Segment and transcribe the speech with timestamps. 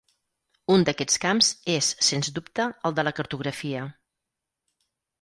[0.75, 3.89] Un d’aquests camps és, sens dubte, el de la cartografia.